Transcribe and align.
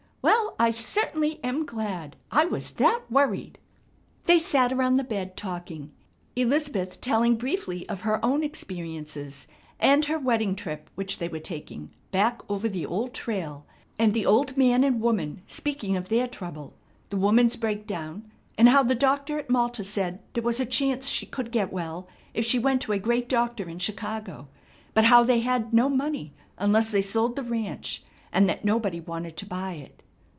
Well, 0.23 0.55
I 0.67 0.69
certainly 0.69 1.39
am 1.43 1.65
glad! 1.65 2.15
I 2.29 2.45
was 2.45 2.69
that 2.71 3.01
worried!" 3.09 3.57
They 4.27 4.37
sat 4.37 4.71
around 4.71 4.93
the 4.95 5.03
bed 5.03 5.35
talking, 5.35 5.91
Elizabeth 6.35 7.01
telling 7.01 7.35
briefly 7.35 7.89
of 7.89 8.01
her 8.01 8.23
own 8.23 8.43
experiences 8.43 9.47
and 9.79 10.05
her 10.05 10.19
wedding 10.19 10.55
trip 10.55 10.91
which 10.93 11.17
they 11.17 11.27
were 11.27 11.39
taking 11.39 11.89
back 12.11 12.43
over 12.47 12.69
the 12.69 12.85
old 12.85 13.15
trail, 13.15 13.65
and 13.97 14.13
the 14.13 14.27
old 14.27 14.55
man 14.55 14.83
and 14.83 15.01
woman 15.01 15.41
speaking 15.47 15.97
of 15.97 16.09
their 16.09 16.27
trouble, 16.27 16.75
the 17.09 17.17
woman's 17.17 17.55
breakdown 17.55 18.31
and 18.59 18.69
how 18.69 18.83
the 18.83 18.93
doctor 18.93 19.39
at 19.39 19.49
Malta 19.49 19.83
said 19.83 20.21
there 20.33 20.43
was 20.43 20.59
a 20.59 20.65
chance 20.67 21.09
she 21.09 21.25
could 21.25 21.51
get 21.51 21.73
well 21.73 22.07
if 22.35 22.45
she 22.45 22.59
went 22.59 22.81
to 22.83 22.91
a 22.91 22.99
great 22.99 23.27
doctor 23.27 23.67
in 23.67 23.79
Chicago, 23.79 24.47
but 24.93 25.05
how 25.05 25.23
they 25.23 25.39
had 25.39 25.73
no 25.73 25.89
money 25.89 26.31
unless 26.59 26.91
they 26.91 27.01
sold 27.01 27.35
the 27.35 27.41
ranch 27.41 28.03
and 28.31 28.47
that 28.47 28.63
nobody 28.63 28.99
wanted 28.99 29.35
to 29.35 29.47
buy 29.47 29.73
it. 29.73 29.97